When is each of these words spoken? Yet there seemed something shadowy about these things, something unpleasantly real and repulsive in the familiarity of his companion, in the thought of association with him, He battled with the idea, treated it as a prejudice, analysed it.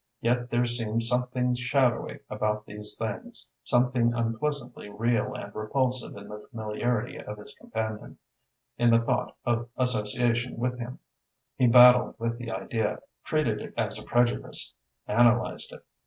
Yet 0.19 0.49
there 0.49 0.65
seemed 0.65 1.03
something 1.03 1.53
shadowy 1.53 2.21
about 2.27 2.65
these 2.65 2.97
things, 2.97 3.51
something 3.63 4.13
unpleasantly 4.15 4.89
real 4.89 5.35
and 5.35 5.53
repulsive 5.53 6.17
in 6.17 6.27
the 6.27 6.47
familiarity 6.49 7.19
of 7.21 7.37
his 7.37 7.53
companion, 7.53 8.17
in 8.79 8.89
the 8.89 8.99
thought 8.99 9.35
of 9.45 9.69
association 9.77 10.57
with 10.57 10.79
him, 10.79 10.97
He 11.55 11.67
battled 11.67 12.15
with 12.17 12.39
the 12.39 12.49
idea, 12.49 13.03
treated 13.25 13.61
it 13.61 13.75
as 13.77 13.99
a 13.99 14.03
prejudice, 14.03 14.73
analysed 15.05 15.71
it. 15.71 15.85